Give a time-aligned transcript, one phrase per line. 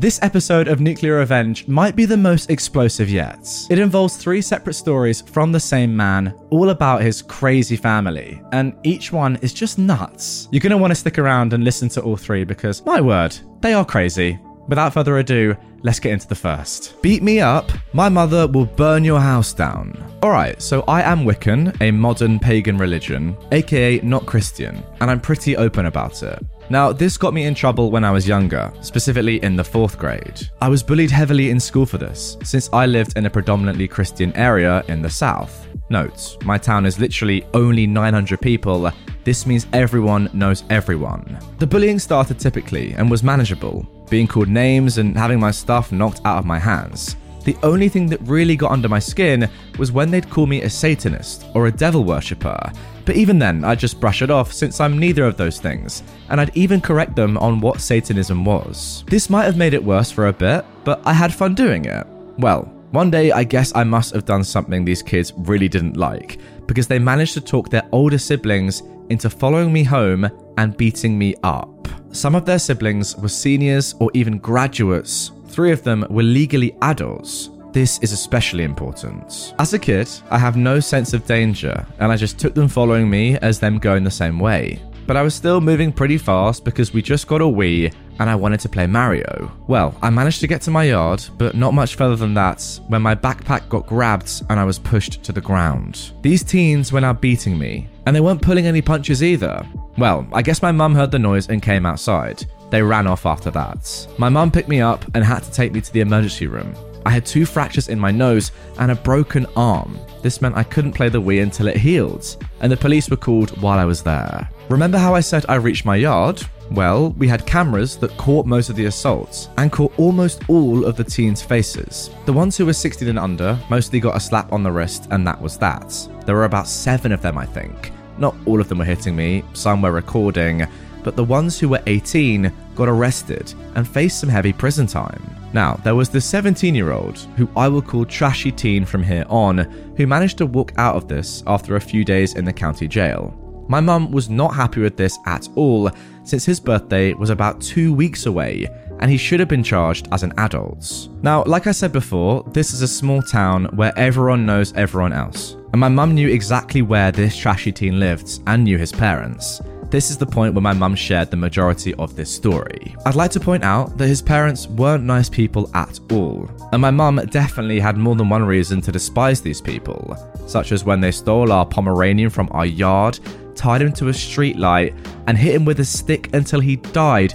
[0.00, 3.46] This episode of Nuclear Revenge might be the most explosive yet.
[3.68, 8.72] It involves three separate stories from the same man, all about his crazy family, and
[8.82, 10.48] each one is just nuts.
[10.50, 13.36] You're going to want to stick around and listen to all three because, my word,
[13.60, 14.38] they are crazy.
[14.68, 17.02] Without further ado, let's get into the first.
[17.02, 20.02] Beat me up, my mother will burn your house down.
[20.22, 25.58] Alright, so I am Wiccan, a modern pagan religion, aka not Christian, and I'm pretty
[25.58, 26.42] open about it.
[26.70, 30.48] Now, this got me in trouble when I was younger, specifically in the fourth grade.
[30.60, 34.32] I was bullied heavily in school for this, since I lived in a predominantly Christian
[34.36, 35.66] area in the south.
[35.88, 38.92] Note, my town is literally only 900 people.
[39.24, 41.40] This means everyone knows everyone.
[41.58, 46.20] The bullying started typically and was manageable, being called names and having my stuff knocked
[46.24, 47.16] out of my hands.
[47.44, 50.70] The only thing that really got under my skin was when they'd call me a
[50.70, 52.70] Satanist or a devil worshipper.
[53.06, 56.40] But even then, I'd just brush it off since I'm neither of those things, and
[56.40, 59.04] I'd even correct them on what Satanism was.
[59.08, 62.06] This might have made it worse for a bit, but I had fun doing it.
[62.38, 66.38] Well, one day I guess I must have done something these kids really didn't like,
[66.66, 70.28] because they managed to talk their older siblings into following me home
[70.58, 71.88] and beating me up.
[72.12, 77.50] Some of their siblings were seniors or even graduates Three of them were legally adults.
[77.72, 79.52] This is especially important.
[79.58, 83.10] As a kid, I have no sense of danger, and I just took them following
[83.10, 84.80] me as them going the same way.
[85.08, 88.36] But I was still moving pretty fast because we just got a Wii and I
[88.36, 89.50] wanted to play Mario.
[89.66, 93.02] Well, I managed to get to my yard, but not much further than that when
[93.02, 96.12] my backpack got grabbed and I was pushed to the ground.
[96.22, 99.66] These teens were now beating me, and they weren't pulling any punches either.
[99.98, 102.44] Well, I guess my mum heard the noise and came outside.
[102.70, 104.06] They ran off after that.
[104.18, 106.74] My mum picked me up and had to take me to the emergency room.
[107.04, 109.98] I had two fractures in my nose and a broken arm.
[110.22, 113.60] This meant I couldn't play the Wii until it healed, and the police were called
[113.62, 114.48] while I was there.
[114.68, 116.42] Remember how I said I reached my yard?
[116.70, 120.96] Well, we had cameras that caught most of the assaults and caught almost all of
[120.96, 122.10] the teens' faces.
[122.26, 125.26] The ones who were 16 and under mostly got a slap on the wrist, and
[125.26, 126.08] that was that.
[126.26, 127.92] There were about seven of them, I think.
[128.18, 130.66] Not all of them were hitting me, some were recording,
[131.02, 135.22] but the ones who were 18 got arrested and faced some heavy prison time.
[135.52, 139.24] Now, there was the 17 year old, who I will call Trashy Teen from here
[139.28, 139.58] on,
[139.96, 143.34] who managed to walk out of this after a few days in the county jail.
[143.68, 145.90] My mum was not happy with this at all,
[146.24, 148.68] since his birthday was about two weeks away
[149.00, 151.08] and he should have been charged as an adult.
[151.22, 155.56] Now, like I said before, this is a small town where everyone knows everyone else,
[155.72, 159.60] and my mum knew exactly where this trashy teen lived and knew his parents.
[159.90, 162.94] This is the point where my mum shared the majority of this story.
[163.04, 166.92] I'd like to point out that his parents weren't nice people at all, and my
[166.92, 171.10] mum definitely had more than one reason to despise these people, such as when they
[171.10, 173.18] stole our Pomeranian from our yard,
[173.56, 174.94] tied him to a streetlight,
[175.26, 177.32] and hit him with a stick until he died.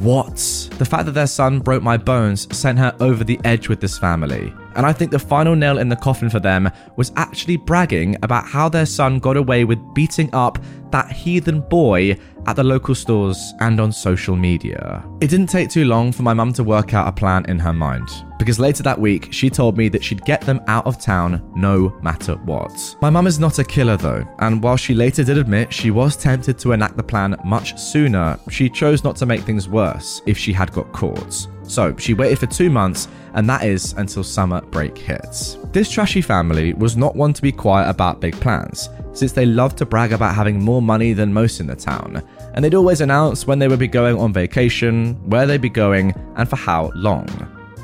[0.00, 0.36] What?
[0.78, 3.98] The fact that their son broke my bones sent her over the edge with this
[3.98, 4.54] family.
[4.78, 8.46] And I think the final nail in the coffin for them was actually bragging about
[8.46, 10.56] how their son got away with beating up
[10.92, 12.16] that heathen boy
[12.46, 15.04] at the local stores and on social media.
[15.20, 17.72] It didn't take too long for my mum to work out a plan in her
[17.72, 18.08] mind,
[18.38, 21.98] because later that week she told me that she'd get them out of town no
[22.00, 22.96] matter what.
[23.02, 26.16] My mum is not a killer though, and while she later did admit she was
[26.16, 30.38] tempted to enact the plan much sooner, she chose not to make things worse if
[30.38, 31.48] she had got caught.
[31.68, 35.58] So she waited for two months, and that is until summer break hits.
[35.70, 39.78] This trashy family was not one to be quiet about big plans, since they loved
[39.78, 42.22] to brag about having more money than most in the town,
[42.54, 46.14] and they'd always announce when they would be going on vacation, where they'd be going,
[46.36, 47.28] and for how long.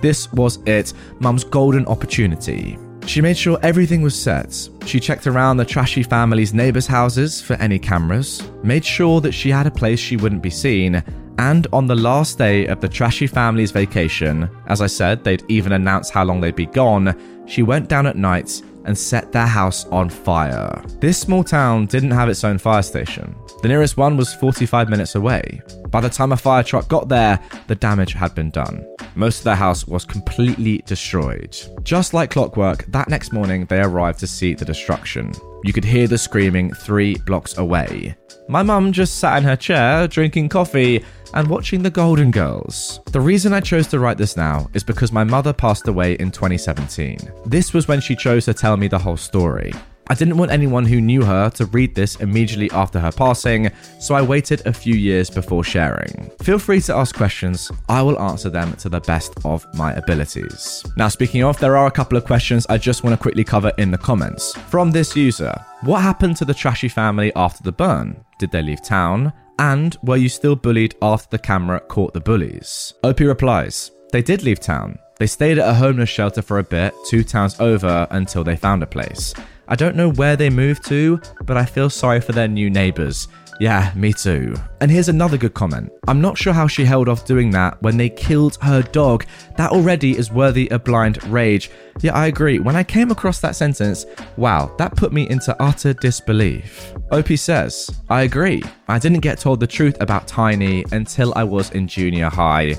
[0.01, 2.79] This was it, Mum's golden opportunity.
[3.07, 4.69] She made sure everything was set.
[4.87, 9.51] She checked around the trashy family's neighbours' houses for any cameras, made sure that she
[9.51, 11.03] had a place she wouldn't be seen,
[11.39, 15.73] and on the last day of the trashy family's vacation, as I said, they'd even
[15.73, 17.15] announced how long they'd be gone,
[17.47, 20.83] she went down at night and set their house on fire.
[21.01, 23.35] This small town didn't have its own fire station.
[23.65, 25.63] The nearest one was 45 minutes away.
[25.89, 28.85] By the time a fire truck got there, the damage had been done.
[29.15, 31.57] Most of their house was completely destroyed.
[31.83, 35.33] Just like clockwork, that next morning they arrived to see the destruction.
[35.65, 38.15] You could hear the screaming three blocks away.
[38.51, 41.03] My mum just sat in her chair, drinking coffee,
[41.33, 43.01] and watching The Golden Girls.
[43.13, 46.31] The reason I chose to write this now is because my mother passed away in
[46.31, 47.17] 2017.
[47.47, 49.73] This was when she chose to tell me the whole story.
[50.09, 54.15] I didn't want anyone who knew her to read this immediately after her passing, so
[54.15, 56.31] I waited a few years before sharing.
[56.43, 60.85] Feel free to ask questions, I will answer them to the best of my abilities.
[60.99, 63.73] Now, speaking of, there are a couple of questions I just want to quickly cover
[63.79, 64.53] in the comments.
[64.69, 68.23] From this user What happened to the trashy family after the burn?
[68.39, 69.33] Did they leave town?
[69.59, 72.93] And were you still bullied after the camera caught the bullies?
[73.05, 74.99] OP replies They did leave town.
[75.19, 78.83] They stayed at a homeless shelter for a bit, two towns over, until they found
[78.83, 79.33] a place.
[79.69, 83.29] I don't know where they moved to, but I feel sorry for their new neighbours.
[83.61, 84.57] Yeah, me too.
[84.81, 85.93] And here's another good comment.
[86.09, 89.25] I'm not sure how she held off doing that when they killed her dog.
[89.57, 91.71] That already is worthy of blind rage.
[92.01, 92.59] Yeah, I agree.
[92.59, 94.07] When I came across that sentence,
[94.37, 96.93] wow, that put me into utter disbelief.
[97.13, 98.63] OP says, I agree.
[98.89, 102.75] I didn't get told the truth about Tiny until I was in junior high.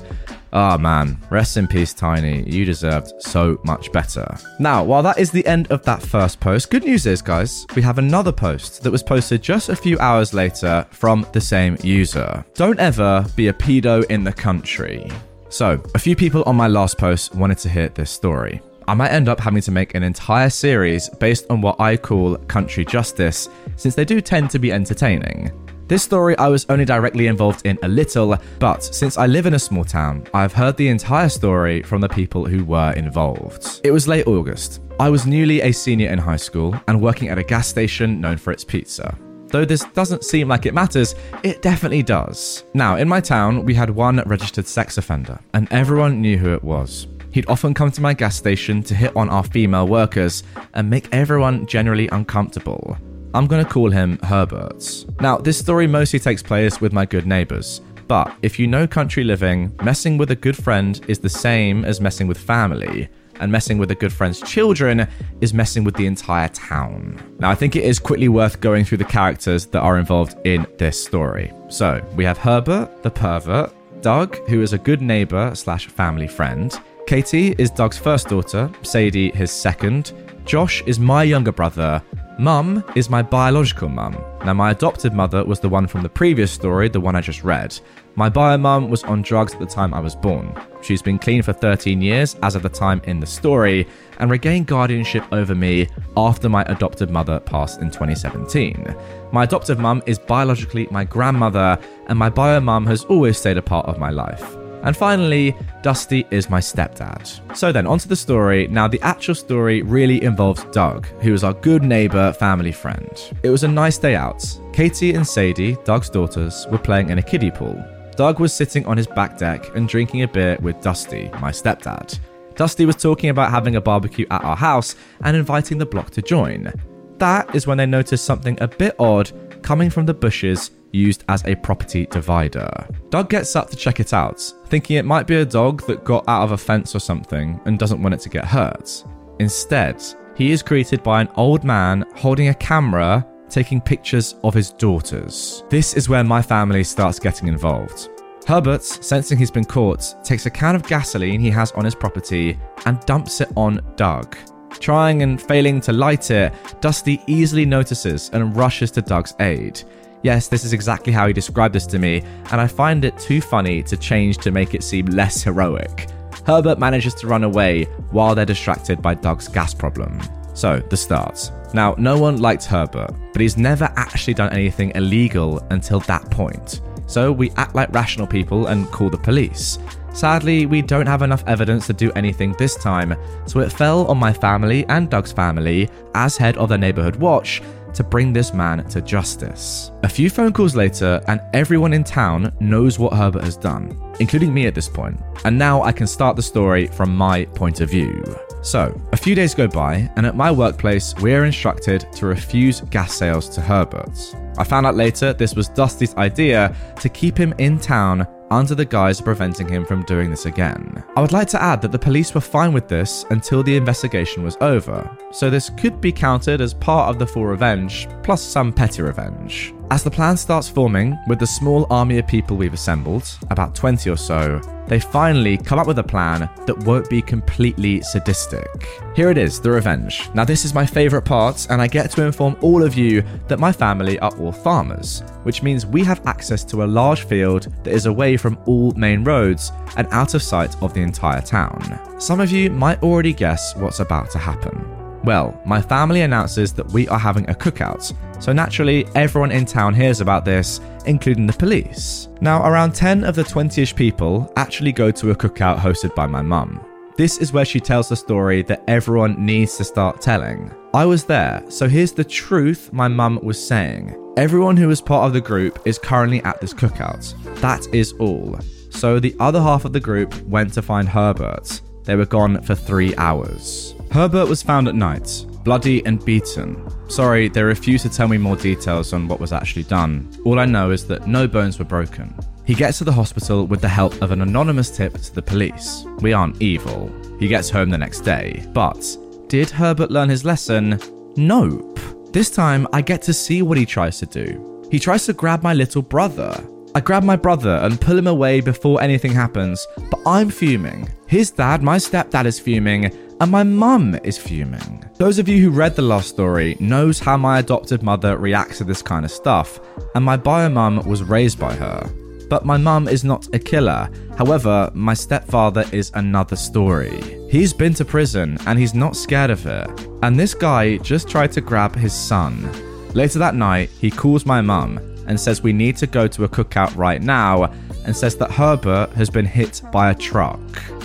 [0.52, 2.48] Oh man, rest in peace, Tiny.
[2.48, 4.26] You deserved so much better.
[4.58, 7.82] Now, while that is the end of that first post, good news is, guys, we
[7.82, 12.44] have another post that was posted just a few hours later from the same user.
[12.54, 15.10] Don't ever be a pedo in the country.
[15.48, 18.60] So, a few people on my last post wanted to hear this story.
[18.88, 22.36] I might end up having to make an entire series based on what I call
[22.36, 25.50] country justice, since they do tend to be entertaining.
[25.88, 29.54] This story I was only directly involved in a little, but since I live in
[29.54, 33.82] a small town, I've heard the entire story from the people who were involved.
[33.84, 34.80] It was late August.
[34.98, 38.36] I was newly a senior in high school and working at a gas station known
[38.36, 39.16] for its pizza.
[39.46, 42.64] Though this doesn't seem like it matters, it definitely does.
[42.74, 46.64] Now, in my town, we had one registered sex offender, and everyone knew who it
[46.64, 47.06] was.
[47.30, 50.42] He'd often come to my gas station to hit on our female workers
[50.74, 52.98] and make everyone generally uncomfortable.
[53.36, 55.04] I'm going to call him Herbert.
[55.20, 57.82] Now, this story mostly takes place with my good neighbours.
[58.08, 62.00] But if you know country living, messing with a good friend is the same as
[62.00, 65.06] messing with family, and messing with a good friend's children
[65.42, 67.20] is messing with the entire town.
[67.38, 70.66] Now, I think it is quickly worth going through the characters that are involved in
[70.78, 71.52] this story.
[71.68, 76.74] So, we have Herbert, the pervert, Doug, who is a good neighbor slash family friend,
[77.06, 80.14] Katie is Doug's first daughter, Sadie his second,
[80.46, 82.02] Josh is my younger brother,
[82.38, 84.14] Mum is my biological mum.
[84.44, 87.42] Now, my adopted mother was the one from the previous story, the one I just
[87.42, 87.78] read.
[88.14, 90.54] My bio mum was on drugs at the time I was born.
[90.82, 93.88] She's been clean for 13 years as of the time in the story
[94.18, 98.94] and regained guardianship over me after my adopted mother passed in 2017.
[99.32, 101.78] My adoptive mum is biologically my grandmother,
[102.08, 104.56] and my bio mum has always stayed a part of my life.
[104.86, 107.56] And finally, Dusty is my stepdad.
[107.56, 108.68] So then, onto the story.
[108.68, 113.10] Now, the actual story really involves Doug, who is our good neighbor, family friend.
[113.42, 114.44] It was a nice day out.
[114.72, 117.84] Katie and Sadie, Doug's daughters, were playing in a kiddie pool.
[118.14, 122.18] Doug was sitting on his back deck and drinking a beer with Dusty, my stepdad.
[122.54, 126.22] Dusty was talking about having a barbecue at our house and inviting the block to
[126.22, 126.72] join.
[127.18, 129.32] That is when they noticed something a bit odd
[129.66, 132.70] coming from the bushes used as a property divider.
[133.10, 136.22] Doug gets up to check it out, thinking it might be a dog that got
[136.28, 139.04] out of a fence or something and doesn't want it to get hurt.
[139.40, 140.00] Instead,
[140.36, 145.64] he is greeted by an old man holding a camera taking pictures of his daughters.
[145.68, 148.08] This is where my family starts getting involved.
[148.46, 152.56] Herbert, sensing he's been caught, takes a can of gasoline he has on his property
[152.84, 154.36] and dumps it on Doug.
[154.70, 159.82] Trying and failing to light it, Dusty easily notices and rushes to Doug's aid.
[160.22, 163.40] Yes, this is exactly how he described this to me, and I find it too
[163.40, 166.08] funny to change to make it seem less heroic.
[166.46, 170.20] Herbert manages to run away while they're distracted by Doug's gas problem.
[170.54, 171.50] So, the start.
[171.74, 176.80] Now, no one liked Herbert, but he's never actually done anything illegal until that point.
[177.06, 179.78] So, we act like rational people and call the police.
[180.16, 184.16] Sadly, we don't have enough evidence to do anything this time, so it fell on
[184.16, 187.60] my family and Doug's family, as head of the neighborhood watch,
[187.92, 189.92] to bring this man to justice.
[190.04, 194.54] A few phone calls later, and everyone in town knows what Herbert has done, including
[194.54, 195.20] me at this point.
[195.44, 198.24] And now I can start the story from my point of view.
[198.62, 202.80] So, a few days go by, and at my workplace, we are instructed to refuse
[202.80, 204.34] gas sales to Herbert.
[204.56, 208.84] I found out later this was Dusty's idea to keep him in town under the
[208.84, 211.04] guise of preventing him from doing this again.
[211.16, 214.42] I would like to add that the police were fine with this until the investigation
[214.42, 218.72] was over, so this could be counted as part of the full revenge, plus some
[218.72, 219.72] petty revenge.
[219.88, 224.10] As the plan starts forming, with the small army of people we've assembled, about 20
[224.10, 228.66] or so, they finally come up with a plan that won't be completely sadistic.
[229.14, 230.28] Here it is, the revenge.
[230.34, 233.60] Now, this is my favourite part, and I get to inform all of you that
[233.60, 237.94] my family are all farmers, which means we have access to a large field that
[237.94, 242.00] is away from all main roads and out of sight of the entire town.
[242.18, 244.95] Some of you might already guess what's about to happen.
[245.26, 249.92] Well, my family announces that we are having a cookout, so naturally, everyone in town
[249.92, 252.28] hears about this, including the police.
[252.40, 256.26] Now, around 10 of the 20 ish people actually go to a cookout hosted by
[256.26, 256.80] my mum.
[257.16, 260.72] This is where she tells the story that everyone needs to start telling.
[260.94, 264.14] I was there, so here's the truth my mum was saying.
[264.36, 267.34] Everyone who was part of the group is currently at this cookout.
[267.60, 268.60] That is all.
[268.90, 271.80] So the other half of the group went to find Herbert.
[272.04, 273.95] They were gone for three hours.
[274.10, 276.82] Herbert was found at night, bloody and beaten.
[277.10, 280.30] Sorry, they refuse to tell me more details on what was actually done.
[280.44, 282.34] All I know is that no bones were broken.
[282.64, 286.04] He gets to the hospital with the help of an anonymous tip to the police.
[286.20, 287.12] We aren't evil.
[287.38, 288.64] He gets home the next day.
[288.72, 289.04] But
[289.48, 290.98] did Herbert learn his lesson?
[291.36, 292.00] Nope.
[292.32, 294.88] This time, I get to see what he tries to do.
[294.90, 296.64] He tries to grab my little brother.
[296.94, 301.08] I grab my brother and pull him away before anything happens, but I'm fuming.
[301.26, 305.04] His dad, my stepdad, is fuming, and my mum is fuming.
[305.16, 308.84] Those of you who read the last story knows how my adopted mother reacts to
[308.84, 309.80] this kind of stuff,
[310.14, 312.10] and my bio mum was raised by her.
[312.48, 314.08] But my mum is not a killer.
[314.38, 317.20] However, my stepfather is another story.
[317.50, 319.90] He's been to prison and he's not scared of it.
[320.22, 322.70] And this guy just tried to grab his son.
[323.14, 326.48] Later that night, he calls my mum and says we need to go to a
[326.48, 327.64] cookout right now
[328.04, 330.60] and says that Herbert has been hit by a truck.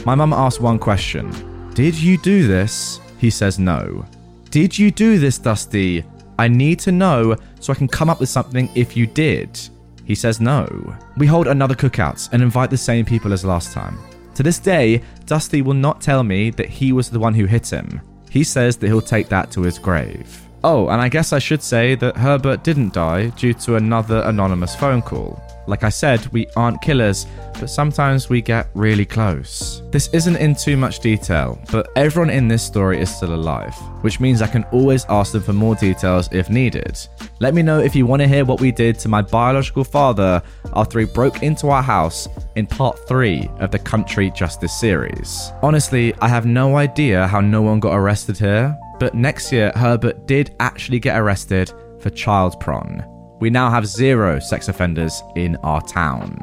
[0.06, 1.32] My mum asks one question
[1.74, 3.00] did you do this?
[3.18, 4.06] He says no.
[4.50, 6.04] Did you do this, Dusty?
[6.38, 9.60] I need to know so I can come up with something if you did.
[10.04, 10.68] He says no.
[11.16, 13.98] We hold another cookout and invite the same people as last time.
[14.36, 17.72] To this day, Dusty will not tell me that he was the one who hit
[17.72, 18.02] him.
[18.30, 20.42] He says that he'll take that to his grave.
[20.64, 24.76] Oh, and I guess I should say that Herbert didn't die due to another anonymous
[24.76, 25.42] phone call.
[25.68, 27.26] Like I said, we aren't killers,
[27.60, 29.82] but sometimes we get really close.
[29.92, 34.20] This isn't in too much detail, but everyone in this story is still alive, which
[34.20, 37.00] means I can always ask them for more details if needed.
[37.40, 40.44] Let me know if you want to hear what we did to my biological father
[40.74, 45.52] after he broke into our house in part 3 of the Country Justice series.
[45.64, 50.28] Honestly, I have no idea how no one got arrested here, but next year Herbert
[50.28, 53.04] did actually get arrested for child porn
[53.42, 56.40] we now have zero sex offenders in our town.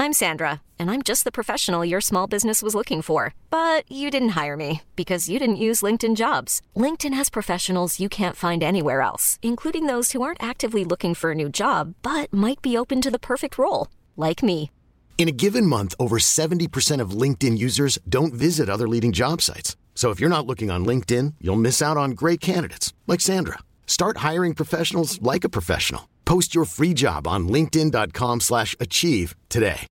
[0.00, 3.34] I'm Sandra, and I'm just the professional your small business was looking for.
[3.50, 6.60] But you didn't hire me because you didn't use LinkedIn jobs.
[6.76, 11.30] LinkedIn has professionals you can't find anywhere else, including those who aren't actively looking for
[11.30, 14.70] a new job but might be open to the perfect role, like me.
[15.18, 19.76] In a given month, over 70% of LinkedIn users don't visit other leading job sites.
[19.98, 23.58] So if you're not looking on LinkedIn, you'll miss out on great candidates like Sandra.
[23.84, 26.08] Start hiring professionals like a professional.
[26.24, 29.88] Post your free job on linkedin.com slash achieve today.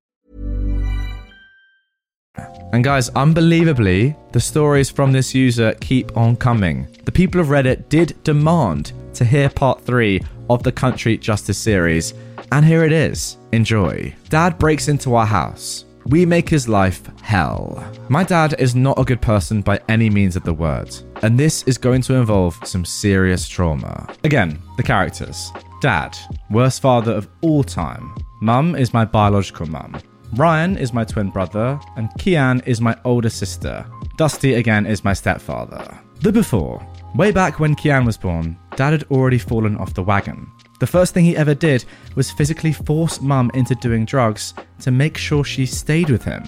[2.71, 6.87] And guys, unbelievably, the stories from this user keep on coming.
[7.03, 12.13] The people of Reddit did demand to hear part 3 of the Country Justice series,
[12.53, 13.35] and here it is.
[13.51, 14.15] Enjoy.
[14.29, 15.83] Dad breaks into our house.
[16.09, 17.83] We make his life hell.
[18.07, 21.63] My dad is not a good person by any means of the word, and this
[21.63, 24.07] is going to involve some serious trauma.
[24.23, 25.51] Again, the characters.
[25.81, 26.17] Dad,
[26.49, 28.15] worst father of all time.
[28.41, 29.99] Mum is my biological mum.
[30.35, 33.85] Ryan is my twin brother, and Kian is my older sister.
[34.17, 35.99] Dusty again is my stepfather.
[36.21, 36.87] The before.
[37.15, 40.49] Way back when Kian was born, Dad had already fallen off the wagon.
[40.79, 45.17] The first thing he ever did was physically force mum into doing drugs to make
[45.17, 46.43] sure she stayed with him.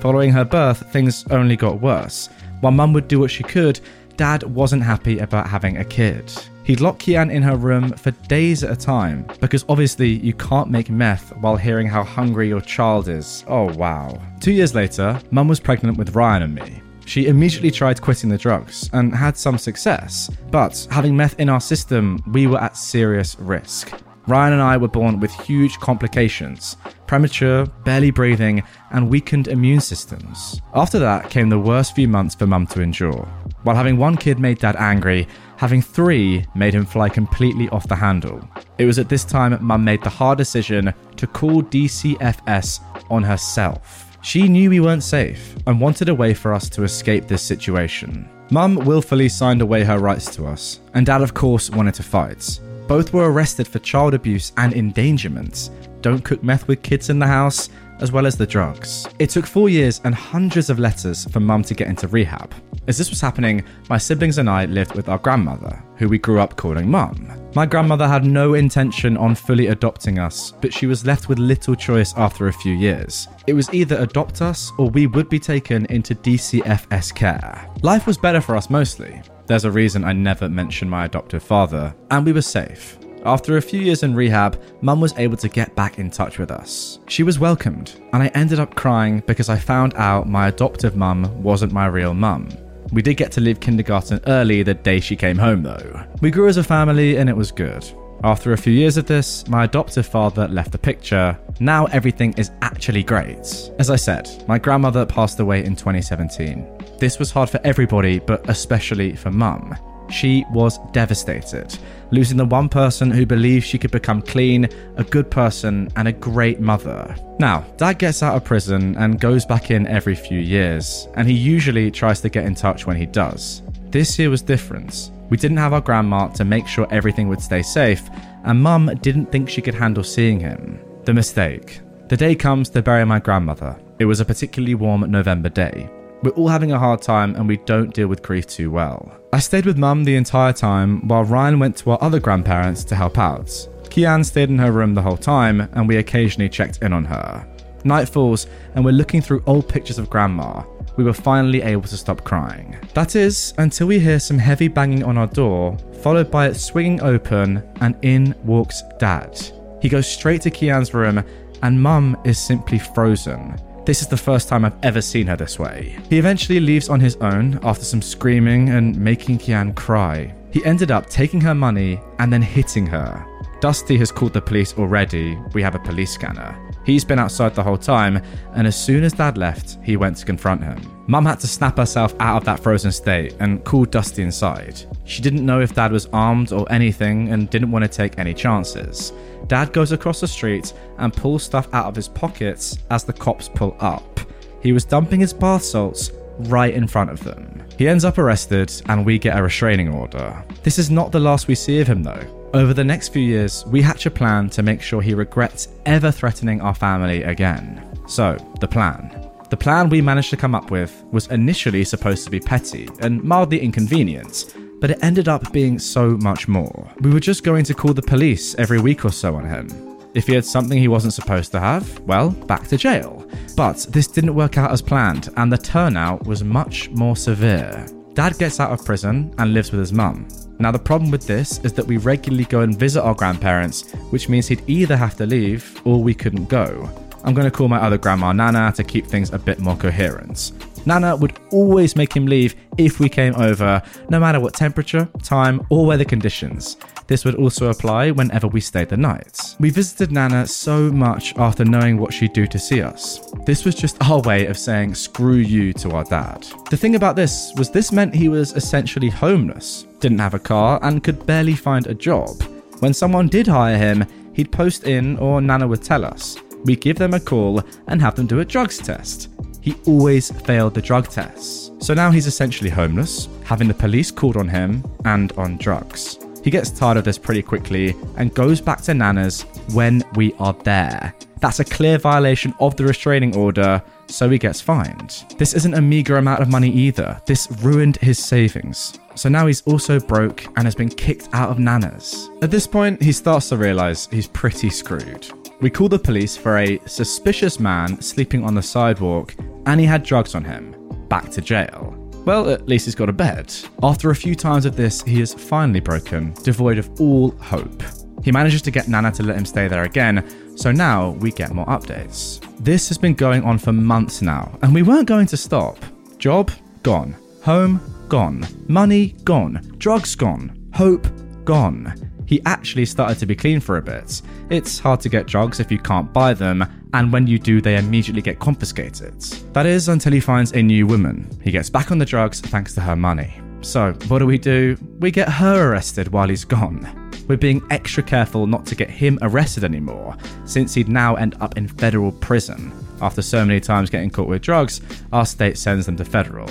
[0.00, 2.28] Following her birth, things only got worse.
[2.60, 3.80] While mum would do what she could,
[4.16, 6.32] dad wasn't happy about having a kid.
[6.64, 10.70] He'd lock Kian in her room for days at a time, because obviously you can't
[10.70, 13.44] make meth while hearing how hungry your child is.
[13.46, 14.20] Oh wow.
[14.40, 16.82] Two years later, mum was pregnant with Ryan and me.
[17.08, 21.60] She immediately tried quitting the drugs and had some success, but having meth in our
[21.60, 23.90] system, we were at serious risk.
[24.26, 30.60] Ryan and I were born with huge complications premature, barely breathing, and weakened immune systems.
[30.74, 33.26] After that came the worst few months for mum to endure.
[33.62, 37.96] While having one kid made dad angry, having three made him fly completely off the
[37.96, 38.46] handle.
[38.76, 44.07] It was at this time mum made the hard decision to call DCFS on herself.
[44.22, 48.28] She knew we weren't safe and wanted a way for us to escape this situation.
[48.50, 52.60] Mum willfully signed away her rights to us, and Dad, of course, wanted to fight.
[52.88, 55.70] Both were arrested for child abuse and endangerment.
[56.00, 57.68] Don't cook meth with kids in the house,
[58.00, 59.06] as well as the drugs.
[59.18, 62.54] It took four years and hundreds of letters for mum to get into rehab.
[62.86, 66.40] As this was happening, my siblings and I lived with our grandmother, who we grew
[66.40, 67.32] up calling mum.
[67.54, 71.74] My grandmother had no intention on fully adopting us, but she was left with little
[71.74, 73.28] choice after a few years.
[73.46, 77.68] It was either adopt us or we would be taken into DCFS care.
[77.82, 79.20] Life was better for us mostly.
[79.46, 82.97] There's a reason I never mentioned my adoptive father, and we were safe.
[83.24, 86.50] After a few years in rehab, Mum was able to get back in touch with
[86.50, 87.00] us.
[87.08, 91.42] She was welcomed, and I ended up crying because I found out my adoptive mum
[91.42, 92.48] wasn't my real mum.
[92.92, 96.04] We did get to leave kindergarten early the day she came home, though.
[96.20, 97.84] We grew as a family, and it was good.
[98.24, 101.38] After a few years of this, my adoptive father left the picture.
[101.60, 103.70] Now everything is actually great.
[103.78, 106.66] As I said, my grandmother passed away in 2017.
[106.98, 109.76] This was hard for everybody, but especially for mum.
[110.10, 111.78] She was devastated,
[112.10, 116.12] losing the one person who believed she could become clean, a good person, and a
[116.12, 117.14] great mother.
[117.38, 121.34] Now, dad gets out of prison and goes back in every few years, and he
[121.34, 123.62] usually tries to get in touch when he does.
[123.90, 125.10] This year was different.
[125.30, 128.08] We didn't have our grandma to make sure everything would stay safe,
[128.44, 130.80] and mum didn't think she could handle seeing him.
[131.04, 131.80] The mistake.
[132.08, 133.78] The day comes to bury my grandmother.
[133.98, 135.90] It was a particularly warm November day.
[136.22, 139.12] We're all having a hard time and we don't deal with grief too well.
[139.32, 142.96] I stayed with mum the entire time while Ryan went to our other grandparents to
[142.96, 143.46] help out.
[143.84, 147.46] Kian stayed in her room the whole time and we occasionally checked in on her.
[147.84, 150.64] Night falls and we're looking through old pictures of grandma.
[150.96, 152.76] We were finally able to stop crying.
[152.94, 157.00] That is, until we hear some heavy banging on our door, followed by it swinging
[157.02, 159.38] open, and in walks Dad.
[159.80, 161.22] He goes straight to Kian's room,
[161.62, 163.56] and Mum is simply frozen.
[163.88, 165.96] This is the first time I've ever seen her this way.
[166.10, 170.34] He eventually leaves on his own after some screaming and making Kian cry.
[170.50, 173.24] He ended up taking her money and then hitting her.
[173.62, 175.38] Dusty has called the police already.
[175.54, 176.67] We have a police scanner.
[176.88, 178.22] He's been outside the whole time,
[178.54, 180.80] and as soon as Dad left, he went to confront him.
[181.06, 184.86] Mum had to snap herself out of that frozen state and call Dusty inside.
[185.04, 188.32] She didn't know if Dad was armed or anything and didn't want to take any
[188.32, 189.12] chances.
[189.48, 193.50] Dad goes across the street and pulls stuff out of his pockets as the cops
[193.50, 194.20] pull up.
[194.62, 197.64] He was dumping his bath salts right in front of them.
[197.76, 200.42] He ends up arrested and we get a restraining order.
[200.62, 202.37] This is not the last we see of him though.
[202.54, 206.10] Over the next few years, we hatch a plan to make sure he regrets ever
[206.10, 207.86] threatening our family again.
[208.06, 209.30] So, the plan.
[209.50, 213.22] The plan we managed to come up with was initially supposed to be petty and
[213.22, 216.90] mildly inconvenient, but it ended up being so much more.
[217.00, 219.68] We were just going to call the police every week or so on him.
[220.14, 223.28] If he had something he wasn't supposed to have, well, back to jail.
[223.56, 227.86] But this didn't work out as planned, and the turnout was much more severe.
[228.14, 230.26] Dad gets out of prison and lives with his mum.
[230.60, 234.28] Now, the problem with this is that we regularly go and visit our grandparents, which
[234.28, 236.90] means he'd either have to leave or we couldn't go.
[237.22, 240.52] I'm going to call my other grandma Nana to keep things a bit more coherent.
[240.86, 245.64] Nana would always make him leave if we came over, no matter what temperature, time,
[245.70, 246.76] or weather conditions.
[247.08, 249.56] This would also apply whenever we stayed the night.
[249.58, 253.32] We visited Nana so much after knowing what she'd do to see us.
[253.46, 256.46] This was just our way of saying screw you to our dad.
[256.70, 260.78] The thing about this was this meant he was essentially homeless, didn't have a car,
[260.82, 262.42] and could barely find a job.
[262.80, 266.36] When someone did hire him, he'd post in or Nana would tell us.
[266.64, 269.30] We'd give them a call and have them do a drugs test.
[269.62, 271.70] He always failed the drug tests.
[271.78, 276.18] So now he's essentially homeless, having the police called on him and on drugs.
[276.48, 279.42] He gets tired of this pretty quickly and goes back to Nana's
[279.74, 281.12] when we are there.
[281.40, 285.26] That's a clear violation of the restraining order, so he gets fined.
[285.36, 287.20] This isn't a meager amount of money either.
[287.26, 288.98] This ruined his savings.
[289.14, 292.30] So now he's also broke and has been kicked out of Nana's.
[292.40, 295.28] At this point, he starts to realize he's pretty screwed.
[295.60, 299.34] We call the police for a suspicious man sleeping on the sidewalk
[299.66, 300.74] and he had drugs on him.
[301.10, 301.97] Back to jail.
[302.24, 303.54] Well, at least he's got a bed.
[303.82, 307.82] After a few times of this, he is finally broken, devoid of all hope.
[308.22, 311.54] He manages to get Nana to let him stay there again, so now we get
[311.54, 312.40] more updates.
[312.58, 315.78] This has been going on for months now, and we weren't going to stop.
[316.18, 316.50] Job,
[316.82, 317.16] gone.
[317.44, 318.46] Home, gone.
[318.66, 319.62] Money, gone.
[319.78, 320.68] Drugs, gone.
[320.74, 321.06] Hope,
[321.44, 322.07] gone.
[322.28, 324.20] He actually started to be clean for a bit.
[324.50, 326.62] It's hard to get drugs if you can't buy them,
[326.92, 329.18] and when you do, they immediately get confiscated.
[329.54, 331.26] That is until he finds a new woman.
[331.42, 333.32] He gets back on the drugs thanks to her money.
[333.62, 334.76] So, what do we do?
[335.00, 337.10] We get her arrested while he's gone.
[337.28, 340.14] We're being extra careful not to get him arrested anymore,
[340.44, 342.70] since he'd now end up in federal prison.
[343.00, 344.82] After so many times getting caught with drugs,
[345.14, 346.50] our state sends them to federal.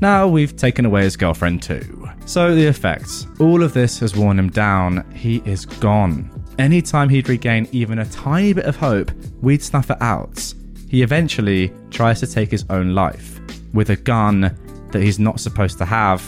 [0.00, 1.97] Now we've taken away his girlfriend too.
[2.28, 3.26] So, the effects.
[3.40, 5.10] All of this has worn him down.
[5.14, 6.30] He is gone.
[6.58, 9.10] Anytime he'd regain even a tiny bit of hope,
[9.40, 10.52] we'd snuff it out.
[10.90, 13.40] He eventually tries to take his own life
[13.72, 14.54] with a gun
[14.92, 16.22] that he's not supposed to have,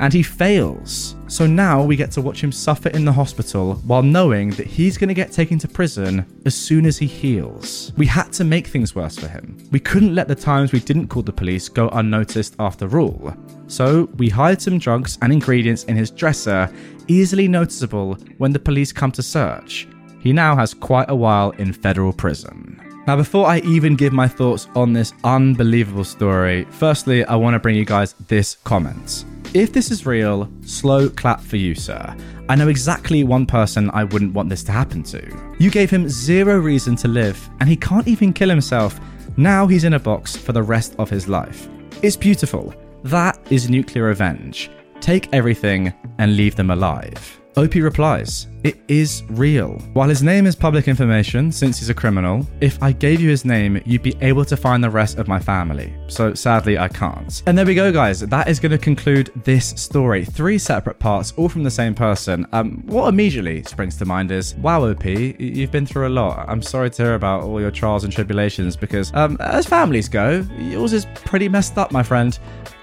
[0.00, 1.14] and he fails.
[1.28, 4.98] So now we get to watch him suffer in the hospital while knowing that he's
[4.98, 7.92] going to get taken to prison as soon as he heals.
[7.96, 9.56] We had to make things worse for him.
[9.70, 13.32] We couldn't let the times we didn't call the police go unnoticed after all.
[13.68, 16.72] So we hide some drugs and ingredients in his dresser,
[17.06, 19.86] easily noticeable when the police come to search.
[20.20, 22.80] He now has quite a while in federal prison.
[23.06, 27.58] Now, before I even give my thoughts on this unbelievable story, firstly, I want to
[27.58, 29.24] bring you guys this comment.
[29.52, 32.16] If this is real, slow clap for you, sir.
[32.48, 35.54] I know exactly one person I wouldn't want this to happen to.
[35.58, 39.00] You gave him zero reason to live, and he can't even kill himself.
[39.36, 41.68] Now he's in a box for the rest of his life.
[42.00, 42.72] It's beautiful.
[43.02, 44.70] That is nuclear revenge.
[45.00, 47.39] Take everything and leave them alive.
[47.56, 49.72] OP replies, It is real.
[49.92, 53.44] While his name is public information, since he's a criminal, if I gave you his
[53.44, 55.92] name, you'd be able to find the rest of my family.
[56.06, 57.42] So sadly, I can't.
[57.46, 58.20] And there we go, guys.
[58.20, 60.24] That is going to conclude this story.
[60.24, 62.46] Three separate parts, all from the same person.
[62.52, 66.48] Um, what immediately springs to mind is, wow, OP, you've been through a lot.
[66.48, 70.46] I'm sorry to hear about all your trials and tribulations because, um, as families go,
[70.56, 72.38] yours is pretty messed up, my friend.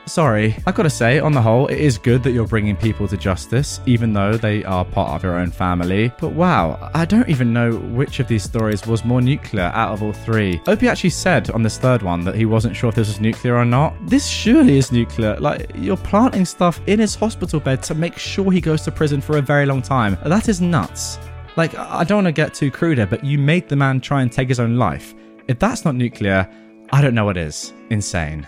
[0.07, 3.09] Sorry, I've got to say, on the whole, it is good that you're bringing people
[3.09, 6.13] to justice, even though they are part of your own family.
[6.21, 10.01] But wow, I don't even know which of these stories was more nuclear out of
[10.01, 10.61] all three.
[10.65, 13.57] OP actually said on this third one that he wasn't sure if this was nuclear
[13.57, 13.93] or not.
[14.07, 15.35] This surely is nuclear.
[15.41, 19.19] Like, you're planting stuff in his hospital bed to make sure he goes to prison
[19.19, 20.17] for a very long time.
[20.23, 21.19] That is nuts.
[21.57, 24.21] Like, I don't want to get too crude here, but you made the man try
[24.21, 25.13] and take his own life.
[25.49, 26.49] If that's not nuclear,
[26.91, 27.73] I don't know what is.
[27.89, 28.47] Insane.